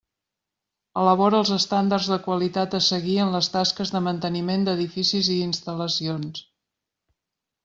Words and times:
Elabora 1.01 1.41
els 1.43 1.51
estàndards 1.57 2.07
de 2.13 2.17
qualitat 2.27 2.73
a 2.77 2.81
seguir 2.85 3.19
en 3.27 3.35
les 3.37 3.51
tasques 3.57 3.93
de 3.97 4.01
manteniment 4.07 4.67
d'edificis 4.71 5.31
i 5.37 5.39
instal·lacions. 5.51 6.43